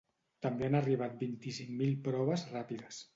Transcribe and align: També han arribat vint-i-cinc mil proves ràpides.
També 0.45 0.65
han 0.69 0.77
arribat 0.79 1.13
vint-i-cinc 1.25 1.75
mil 1.83 1.93
proves 2.09 2.47
ràpides. 2.55 3.03